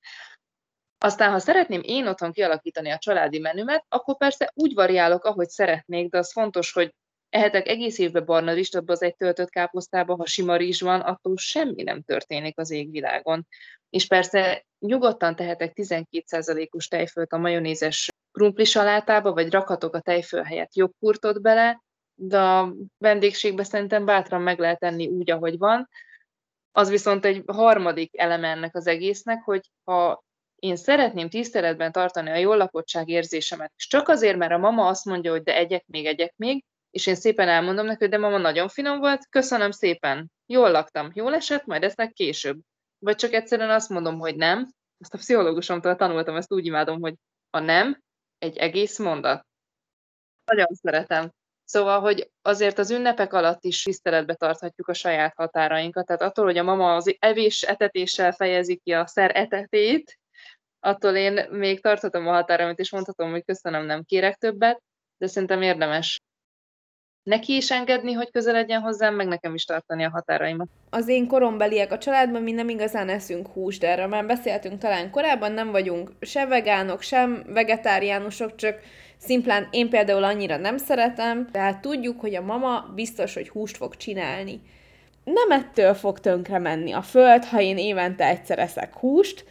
[1.04, 6.10] aztán, ha szeretném én otthon kialakítani a családi menümet, akkor persze úgy variálok, ahogy szeretnék,
[6.10, 6.94] de az fontos, hogy
[7.28, 11.82] ehetek egész évben barna rizst, az egy töltött káposztába, ha sima rizs van, attól semmi
[11.82, 13.46] nem történik az égvilágon.
[13.90, 20.74] És persze nyugodtan tehetek 12%-os tejfölt a majonézes krumpli salátába, vagy rakhatok a tejföl helyett
[20.74, 21.82] joghurtot bele,
[22.14, 25.88] de a vendégségbe szerintem bátran meg lehet tenni úgy, ahogy van.
[26.72, 30.23] Az viszont egy harmadik eleme ennek az egésznek, hogy ha
[30.64, 35.04] én szeretném tiszteletben tartani a jól lakottság érzésemet, és csak azért, mert a mama azt
[35.04, 38.38] mondja, hogy de egyek még, egyek még, és én szépen elmondom neki, hogy de mama
[38.38, 42.58] nagyon finom volt, köszönöm szépen, jól laktam, jól esett, majd esznek később.
[42.98, 47.14] Vagy csak egyszerűen azt mondom, hogy nem, azt a pszichológusomtól tanultam, ezt úgy imádom, hogy
[47.50, 48.00] a nem
[48.38, 49.46] egy egész mondat.
[50.44, 51.30] Nagyon szeretem.
[51.64, 56.06] Szóval, hogy azért az ünnepek alatt is tiszteletbe tarthatjuk a saját határainkat.
[56.06, 60.18] Tehát attól, hogy a mama az evés etetéssel fejezi ki a szer etetét,
[60.84, 64.82] attól én még tarthatom a határomat, és mondhatom, hogy köszönöm, nem kérek többet,
[65.18, 66.20] de szerintem érdemes
[67.22, 70.68] neki is engedni, hogy közeledjen hozzám, meg nekem is tartani a határaimat.
[70.90, 75.10] Az én korombeliek a családban mi nem igazán eszünk húst, de erről már beszéltünk talán
[75.10, 78.80] korábban, nem vagyunk se vegánok, sem vegetáriánusok, csak
[79.18, 83.96] szimplán én például annyira nem szeretem, tehát tudjuk, hogy a mama biztos, hogy húst fog
[83.96, 84.60] csinálni.
[85.24, 89.44] Nem ettől fog tönkre menni a föld, ha én évente egyszer eszek húst,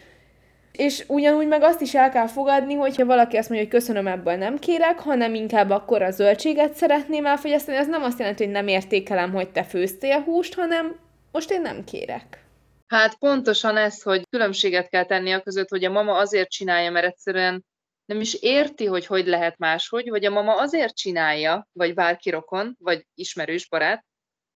[0.77, 4.35] És ugyanúgy meg azt is el kell fogadni, hogyha valaki azt mondja, hogy köszönöm, ebből
[4.35, 8.67] nem kérek, hanem inkább akkor a zöldséget szeretném elfogyasztani, ez nem azt jelenti, hogy nem
[8.67, 10.99] értékelem, hogy te főztél húst, hanem
[11.31, 12.45] most én nem kérek.
[12.87, 17.05] Hát pontosan ez, hogy különbséget kell tenni a között, hogy a mama azért csinálja, mert
[17.05, 17.65] egyszerűen
[18.05, 22.75] nem is érti, hogy hogy lehet máshogy, vagy a mama azért csinálja, vagy bárki rokon,
[22.79, 24.05] vagy ismerős barát,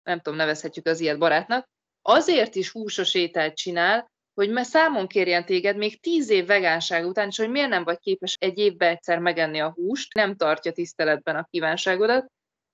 [0.03, 1.69] nem tudom, nevezhetjük az ilyet barátnak,
[2.01, 7.28] azért is húsos ételt csinál, hogy mert számon kérjen téged még tíz év vegánság után,
[7.28, 11.36] és hogy miért nem vagy képes egy évbe egyszer megenni a húst, nem tartja tiszteletben
[11.36, 12.32] a kívánságodat.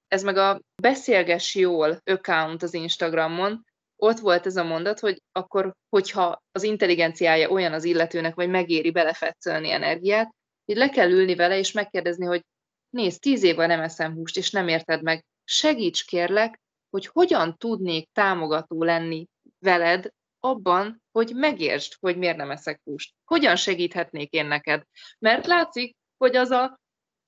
[0.08, 5.73] Ez meg a beszélges jól account az Instagramon, ott volt ez a mondat, hogy akkor,
[5.89, 11.58] hogyha az intelligenciája olyan az illetőnek, vagy megéri belefetszölni energiát, így le kell ülni vele,
[11.58, 12.41] és megkérdezni, hogy
[12.89, 15.26] nézd, tíz éve nem eszem húst, és nem érted meg.
[15.43, 19.28] Segíts kérlek, hogy hogyan tudnék támogató lenni
[19.60, 20.10] veled
[20.43, 23.13] abban, hogy megértsd, hogy miért nem eszek húst.
[23.25, 24.84] Hogyan segíthetnék én neked?
[25.19, 26.79] Mert látszik, hogy az a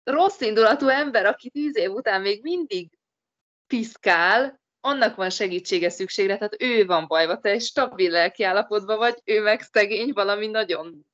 [0.04, 2.90] rossz indulatú ember, aki tíz év után még mindig
[3.68, 9.42] piszkál, annak van segítsége szükségre, tehát ő van bajba, te egy stabil lelkiállapotban vagy, ő
[9.42, 11.06] meg szegény, valami nagyon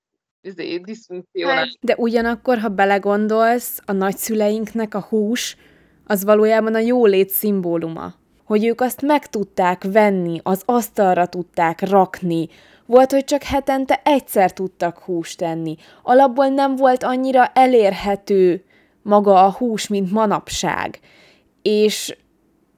[0.41, 1.59] izé, diszfunkcionális.
[1.59, 5.57] Hát, de ugyanakkor, ha belegondolsz, a nagyszüleinknek a hús,
[6.05, 8.19] az valójában a jólét szimbóluma.
[8.51, 12.47] Hogy ők azt meg tudták venni, az asztalra tudták rakni,
[12.85, 15.75] volt, hogy csak hetente egyszer tudtak húst tenni.
[16.03, 18.63] Alapból nem volt annyira elérhető
[19.01, 20.99] maga a hús, mint manapság.
[21.61, 22.17] És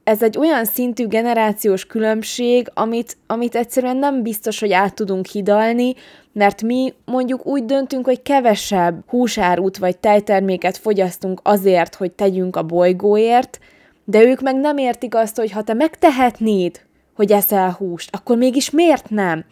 [0.03, 5.93] ez egy olyan szintű generációs különbség, amit, amit egyszerűen nem biztos, hogy át tudunk hidalni,
[6.33, 12.63] mert mi mondjuk úgy döntünk, hogy kevesebb húsárút vagy tejterméket fogyasztunk azért, hogy tegyünk a
[12.63, 13.59] bolygóért,
[14.05, 16.81] de ők meg nem értik azt, hogy ha te megtehetnéd,
[17.15, 19.45] hogy eszel húst, akkor mégis miért nem?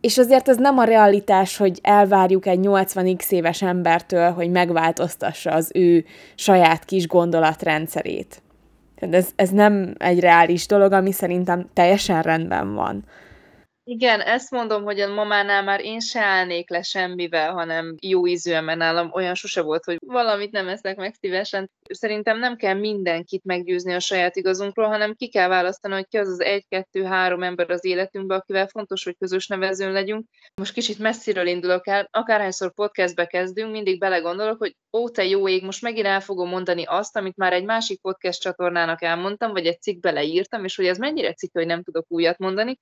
[0.00, 5.70] És azért ez nem a realitás, hogy elvárjuk egy 80x éves embertől, hogy megváltoztassa az
[5.74, 8.42] ő saját kis gondolatrendszerét.
[9.10, 13.04] Ez, ez nem egy reális dolog, ami szerintem teljesen rendben van.
[13.84, 18.64] Igen, ezt mondom, hogy a mamánál már én se állnék le semmivel, hanem jó ízűen,
[18.64, 21.70] nálam olyan sose volt, hogy valamit nem eszek meg szívesen.
[21.90, 26.28] Szerintem nem kell mindenkit meggyőzni a saját igazunkról, hanem ki kell választani, hogy ki az
[26.28, 30.26] az egy, kettő, három ember az életünkben, akivel fontos, hogy közös nevezőn legyünk.
[30.54, 35.64] Most kicsit messziről indulok el, akárhányszor podcastbe kezdünk, mindig belegondolok, hogy ó, te jó ég,
[35.64, 39.80] most megint el fogom mondani azt, amit már egy másik podcast csatornának elmondtam, vagy egy
[39.80, 42.78] cikkbe leírtam, és hogy ez mennyire cikk, hogy nem tudok újat mondani,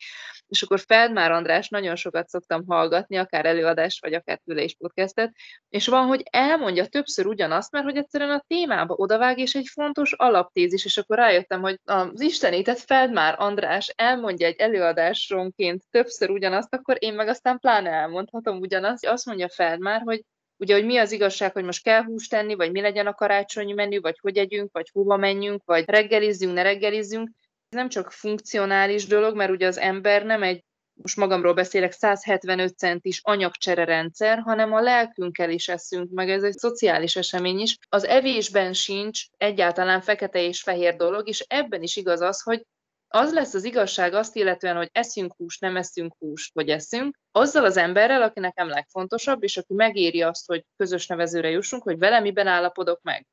[0.49, 5.33] és akkor Feldmár András nagyon sokat szoktam hallgatni, akár előadás, vagy akár is podcastet,
[5.69, 10.13] és van, hogy elmondja többször ugyanazt, mert hogy egyszerűen a témába odavág, és egy fontos
[10.13, 16.97] alaptézis, és akkor rájöttem, hogy az istenített Feldmár András elmondja egy előadásonként többször ugyanazt, akkor
[16.99, 19.07] én meg aztán pláne elmondhatom ugyanazt.
[19.07, 20.23] Azt mondja Feldmár, hogy
[20.57, 23.73] ugye, hogy mi az igazság, hogy most kell húst tenni, vagy mi legyen a karácsonyi
[23.73, 27.31] menü, vagy hogy együnk, vagy hova menjünk, vagy reggelizzünk, ne reggelizzünk.
[27.69, 30.65] Ez nem csak funkcionális dolog, mert ugye az ember nem egy
[31.03, 36.57] most magamról beszélek, 175 centis anyagcsere rendszer, hanem a lelkünkkel is eszünk, meg ez egy
[36.57, 37.77] szociális esemény is.
[37.89, 42.67] Az evésben sincs egyáltalán fekete és fehér dolog, és ebben is igaz az, hogy
[43.13, 47.65] az lesz az igazság azt illetően, hogy eszünk húst, nem eszünk húst, vagy eszünk, azzal
[47.65, 52.21] az emberrel, aki nekem legfontosabb, és aki megéri azt, hogy közös nevezőre jussunk, hogy vele
[52.21, 53.27] miben állapodok meg.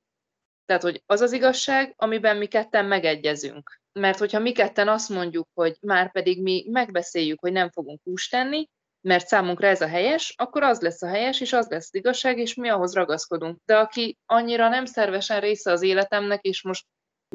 [0.66, 3.77] Tehát, hogy az az igazság, amiben mi ketten megegyezünk.
[3.98, 8.32] Mert hogyha mi ketten azt mondjuk, hogy már pedig mi megbeszéljük, hogy nem fogunk húst
[8.32, 8.68] tenni,
[9.02, 12.38] mert számunkra ez a helyes, akkor az lesz a helyes, és az lesz az igazság,
[12.38, 13.58] és mi ahhoz ragaszkodunk.
[13.66, 16.86] De aki annyira nem szervesen része az életemnek, és most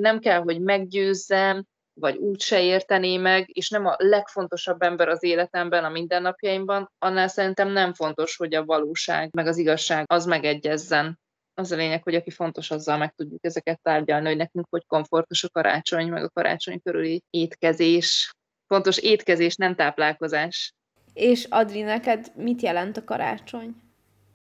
[0.01, 1.65] nem kell, hogy meggyőzzem,
[2.01, 7.29] vagy úgy se értené meg, és nem a legfontosabb ember az életemben, a mindennapjaimban, annál
[7.29, 11.21] szerintem nem fontos, hogy a valóság, meg az igazság az megegyezzen
[11.55, 15.45] az a lényeg, hogy aki fontos, azzal meg tudjuk ezeket tárgyalni, hogy nekünk hogy komfortos
[15.45, 18.35] a karácsony, meg a karácsony körüli étkezés.
[18.67, 20.75] Fontos étkezés, nem táplálkozás.
[21.13, 23.75] És Adri, neked mit jelent a karácsony?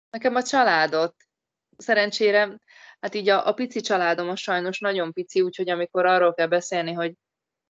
[0.10, 1.16] Nekem a családot.
[1.78, 2.60] Szerencsére,
[3.00, 6.92] hát így a, a pici családom a sajnos nagyon pici, úgyhogy amikor arról kell beszélni,
[6.92, 7.14] hogy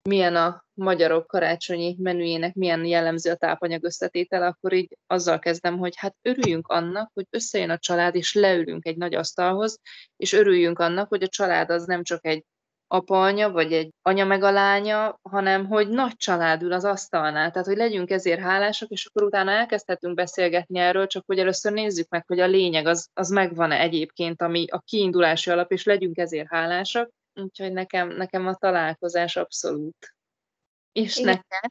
[0.06, 5.96] milyen a magyarok karácsonyi menüjének, milyen jellemző a tápanyag összetétele, akkor így azzal kezdem, hogy
[5.96, 9.80] hát örüljünk annak, hogy összejön a család, és leülünk egy nagy asztalhoz,
[10.16, 12.44] és örüljünk annak, hogy a család az nem csak egy
[12.88, 17.50] apa-anya, vagy egy anya meg a lánya, hanem hogy nagy család ül az asztalnál.
[17.50, 22.08] Tehát, hogy legyünk ezért hálásak, és akkor utána elkezdhetünk beszélgetni erről, csak hogy először nézzük
[22.08, 26.48] meg, hogy a lényeg az, az megvan-e egyébként, ami a kiindulási alap, és legyünk ezért
[26.48, 30.14] hálásak, Úgyhogy nekem, nekem a találkozás abszolút.
[30.92, 31.34] És Igen.
[31.34, 31.70] neked?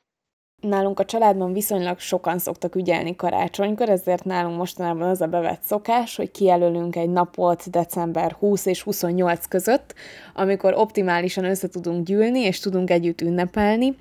[0.62, 6.16] Nálunk a családban viszonylag sokan szoktak ügyelni karácsonykor, ezért nálunk mostanában az a bevett szokás,
[6.16, 9.94] hogy kijelölünk egy napot december 20 és 28 között,
[10.34, 13.98] amikor optimálisan össze tudunk gyűlni, és tudunk együtt ünnepelni.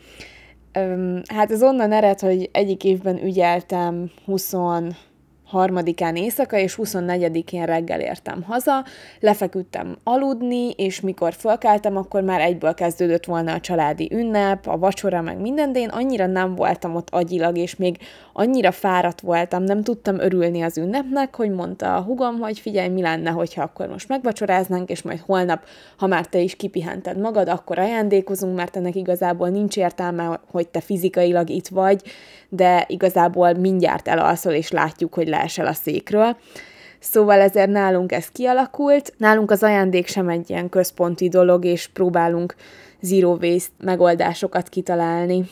[1.27, 4.53] Hát ez onnan ered, hogy egyik évben ügyeltem 20
[5.55, 8.85] harmadikán éjszaka, és 24-én reggel értem haza,
[9.21, 15.21] lefeküdtem aludni, és mikor fölkeltem, akkor már egyből kezdődött volna a családi ünnep, a vacsora,
[15.21, 17.97] meg minden, de én annyira nem voltam ott agyilag, és még
[18.33, 23.01] annyira fáradt voltam, nem tudtam örülni az ünnepnek, hogy mondta a hugom, hogy figyelj, mi
[23.01, 25.65] lenne, hogyha akkor most megvacsoráznánk, és majd holnap,
[25.97, 30.81] ha már te is kipihented magad, akkor ajándékozunk, mert ennek igazából nincs értelme, hogy te
[30.81, 32.03] fizikailag itt vagy,
[32.49, 36.37] de igazából mindjárt elalszol, és látjuk, hogy leesel a székről.
[36.99, 39.15] Szóval ezért nálunk ez kialakult.
[39.17, 42.55] Nálunk az ajándék sem egy ilyen központi dolog, és próbálunk
[43.01, 45.45] zero waste megoldásokat kitalálni.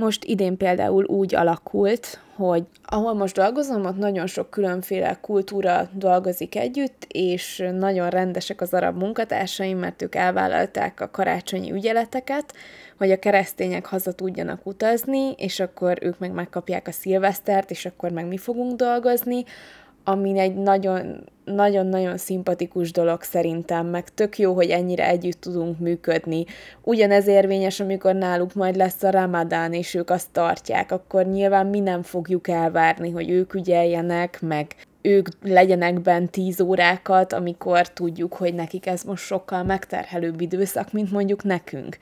[0.00, 6.56] Most idén például úgy alakult, hogy ahol most dolgozom, ott nagyon sok különféle kultúra dolgozik
[6.56, 12.54] együtt, és nagyon rendesek az arab munkatársaim, mert ők elvállalták a karácsonyi ügyeleteket,
[12.98, 18.10] hogy a keresztények haza tudjanak utazni, és akkor ők meg megkapják a szilvesztert, és akkor
[18.10, 19.44] meg mi fogunk dolgozni,
[20.04, 26.44] ami egy nagyon, nagyon-nagyon szimpatikus dolog szerintem, meg tök jó, hogy ennyire együtt tudunk működni.
[26.82, 31.80] Ugyanez érvényes, amikor náluk majd lesz a ramadán, és ők azt tartják, akkor nyilván mi
[31.80, 38.54] nem fogjuk elvárni, hogy ők ügyeljenek, meg ők legyenek bent tíz órákat, amikor tudjuk, hogy
[38.54, 41.98] nekik ez most sokkal megterhelőbb időszak, mint mondjuk nekünk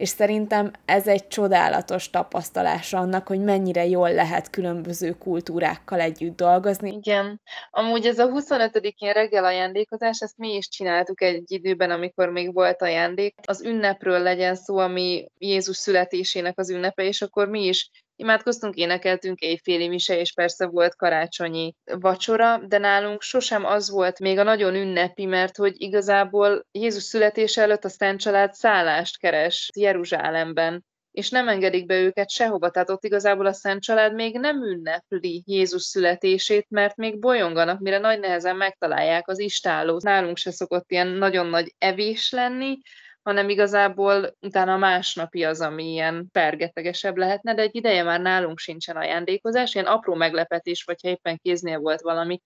[0.00, 6.92] és szerintem ez egy csodálatos tapasztalás annak, hogy mennyire jól lehet különböző kultúrákkal együtt dolgozni.
[6.92, 7.40] Igen.
[7.70, 12.82] Amúgy ez a 25-én reggel ajándékozás, ezt mi is csináltuk egy időben, amikor még volt
[12.82, 13.34] ajándék.
[13.46, 19.40] Az ünnepről legyen szó, ami Jézus születésének az ünnepe, és akkor mi is imádkoztunk, énekeltünk
[19.40, 24.74] éjféli mise, és persze volt karácsonyi vacsora, de nálunk sosem az volt még a nagyon
[24.74, 31.48] ünnepi, mert hogy igazából Jézus születése előtt a Szent Család szállást keres Jeruzsálemben, és nem
[31.48, 36.66] engedik be őket sehova, tehát ott igazából a Szent Család még nem ünnepli Jézus születését,
[36.68, 40.02] mert még bolyonganak, mire nagy nehezen megtalálják az istálót.
[40.02, 42.78] Nálunk se szokott ilyen nagyon nagy evés lenni,
[43.22, 48.96] hanem igazából utána másnapi az, ami ilyen pergetegesebb lehetne, de egy ideje már nálunk sincsen
[48.96, 52.40] ajándékozás, ilyen apró meglepetés, vagy ha éppen kéznél volt valami.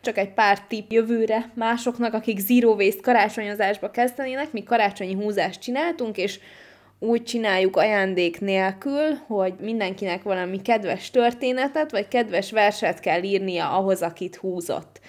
[0.00, 6.16] Csak egy pár tip jövőre másoknak, akik zero waste karácsonyozásba kezdenének, mi karácsonyi húzást csináltunk,
[6.16, 6.40] és
[6.98, 14.02] úgy csináljuk ajándék nélkül, hogy mindenkinek valami kedves történetet, vagy kedves verset kell írnia ahhoz,
[14.02, 15.00] akit húzott.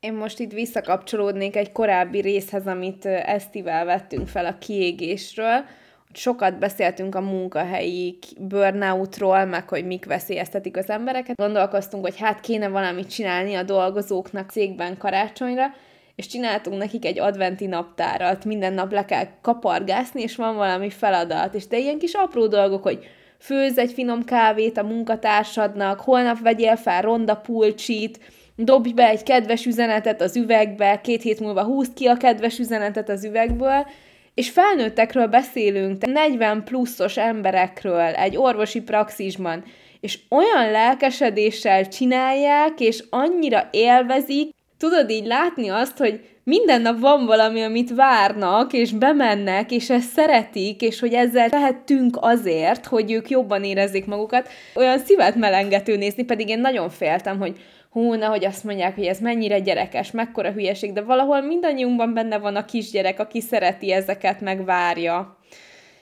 [0.00, 5.64] Én most itt visszakapcsolódnék egy korábbi részhez, amit Esztivel vettünk fel a kiégésről.
[6.12, 11.36] Sokat beszéltünk a munkahelyi burnoutról, meg hogy mik veszélyeztetik az embereket.
[11.36, 15.66] Gondolkoztunk, hogy hát kéne valamit csinálni a dolgozóknak cégben karácsonyra,
[16.14, 21.54] és csináltunk nekik egy adventi naptárat, minden nap le kell kapargászni, és van valami feladat,
[21.54, 23.04] és de ilyen kis apró dolgok, hogy
[23.40, 28.20] főzz egy finom kávét a munkatársadnak, holnap vegyél fel ronda pulcsit,
[28.56, 33.08] dobj be egy kedves üzenetet az üvegbe, két hét múlva húzd ki a kedves üzenetet
[33.08, 33.86] az üvegből,
[34.34, 39.64] és felnőttekről beszélünk, 40 pluszos emberekről egy orvosi praxisban,
[40.00, 47.26] és olyan lelkesedéssel csinálják, és annyira élvezik, tudod így látni azt, hogy minden nap van
[47.26, 53.30] valami, amit várnak, és bemennek, és ezt szeretik, és hogy ezzel tehetünk azért, hogy ők
[53.30, 54.48] jobban érezzék magukat.
[54.74, 57.56] Olyan szívet melengető nézni, pedig én nagyon féltem, hogy
[57.90, 62.56] hú, hogy azt mondják, hogy ez mennyire gyerekes, mekkora hülyeség, de valahol mindannyiunkban benne van
[62.56, 65.38] a kisgyerek, aki szereti ezeket, megvárja.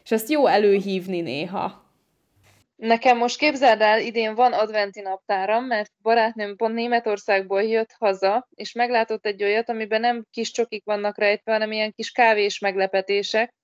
[0.04, 1.87] És azt jó előhívni néha.
[2.78, 8.72] Nekem most képzeld el, idén van adventi naptáram, mert barátnőm pont Németországból jött haza, és
[8.72, 13.54] meglátott egy olyat, amiben nem kis csokik vannak rejtve, hanem ilyen kis kávés meglepetések,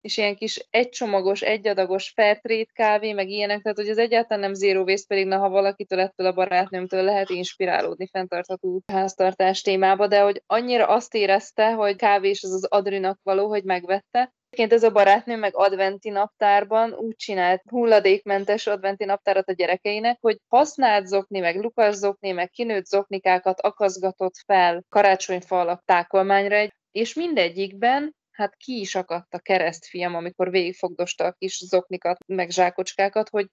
[0.00, 4.82] és ilyen kis egycsomagos, egyadagos fairtrade kávé, meg ilyenek, tehát hogy ez egyáltalán nem zero
[4.82, 10.42] waste, pedig na, ha valakitől ettől a barátnőmtől lehet inspirálódni fenntartható háztartás témába, de hogy
[10.46, 15.36] annyira azt érezte, hogy kávés az az adrinak való, hogy megvette, Egyébként ez a barátnő
[15.36, 21.94] meg adventi naptárban úgy csinált hulladékmentes adventi naptárat a gyerekeinek, hogy használt zokni, meg lukas
[21.94, 29.38] zokni, meg kinőtt zoknikákat akaszgatott fel karácsonyfalak tákolmányra, és mindegyikben hát ki is akadt a
[29.38, 33.46] keresztfiam, amikor végigfogdosta a kis zoknikat, meg zsákocskákat, hogy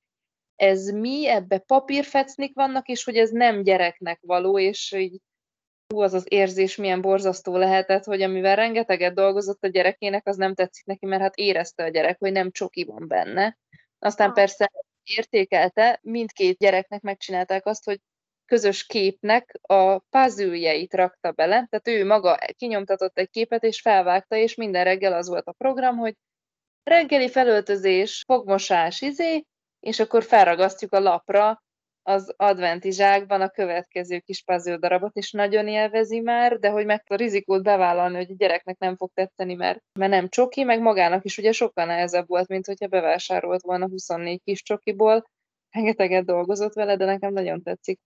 [0.55, 5.19] ez mi, ebbe papírfecnik vannak, és hogy ez nem gyereknek való, és így
[5.89, 10.53] hú, az az érzés milyen borzasztó lehetett, hogy amivel rengeteget dolgozott a gyerekének, az nem
[10.53, 13.57] tetszik neki, mert hát érezte a gyerek, hogy nem csoki van benne.
[13.99, 14.71] Aztán persze
[15.03, 17.99] értékelte, mindkét gyereknek megcsinálták azt, hogy
[18.45, 24.55] közös képnek a puzzle rakta bele, tehát ő maga kinyomtatott egy képet, és felvágta, és
[24.55, 26.15] minden reggel az volt a program, hogy
[26.83, 29.45] reggeli felöltözés, fogmosás, izé,
[29.79, 31.63] és akkor felragasztjuk a lapra
[32.03, 37.03] az adventi zsákban a következő kis puzzle darabot, és nagyon élvezi már, de hogy meg
[37.07, 41.25] a rizikót bevállalni, hogy a gyereknek nem fog tetszeni, mert, mert nem csoki, meg magának
[41.25, 45.23] is ugye sokkal nehezebb volt, mint hogyha bevásárolt volna 24 kis csokiból,
[45.69, 47.99] rengeteget dolgozott vele, de nekem nagyon tetszik.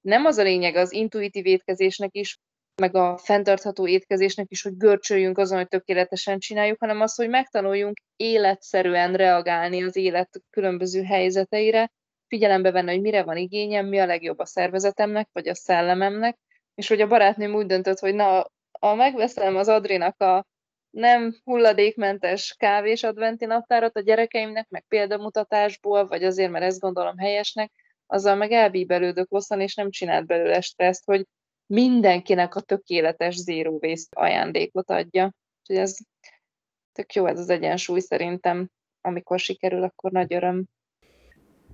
[0.00, 2.38] Nem az a lényeg az intuitív étkezésnek is,
[2.80, 7.96] meg a fenntartható étkezésnek is, hogy görcsöljünk azon, hogy tökéletesen csináljuk, hanem az, hogy megtanuljunk
[8.16, 11.90] életszerűen reagálni az élet különböző helyzeteire,
[12.32, 16.38] figyelembe venni, hogy mire van igényem, mi a legjobb a szervezetemnek, vagy a szellememnek,
[16.74, 20.46] és hogy a barátnőm úgy döntött, hogy na, a megveszem az Adrinak a
[20.90, 27.72] nem hulladékmentes kávés adventi naptárat a gyerekeimnek, meg példamutatásból, vagy azért, mert ezt gondolom helyesnek,
[28.06, 31.26] azzal meg elbíbelődök hosszan, és nem csinált belőle stresszt, hogy
[31.66, 35.32] mindenkinek a tökéletes zero waste ajándékot adja.
[35.60, 35.96] Úgyhogy ez
[36.92, 38.68] tök jó ez az egyensúly szerintem.
[39.00, 40.64] Amikor sikerül, akkor nagy öröm.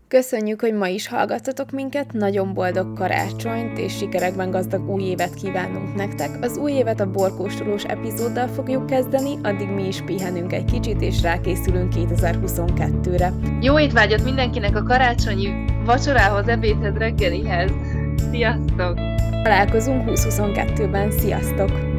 [0.08, 5.94] Köszönjük, hogy ma is hallgattatok minket, nagyon boldog karácsonyt és sikerekben gazdag új évet kívánunk
[5.94, 6.30] nektek.
[6.40, 11.22] Az új évet a borkóstolós epizóddal fogjuk kezdeni, addig mi is pihenünk egy kicsit, és
[11.22, 13.32] rákészülünk 2022-re.
[13.60, 17.70] Jó étvágyat mindenkinek a karácsonyi vacsorához, ebédhez, reggelihez!
[18.30, 18.94] Sziasztok!
[19.42, 21.97] Találkozunk 2022-ben, sziasztok!